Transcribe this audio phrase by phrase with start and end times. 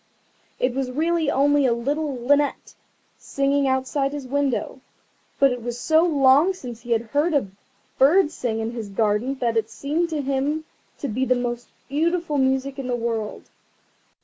[0.57, 2.73] It was really only a little linnet
[3.19, 4.81] singing outside his window,
[5.37, 7.47] but it was so long since he had heard a
[7.99, 10.65] bird sing in his garden that it seemed to him
[10.97, 13.51] to be the most beautiful music in the world.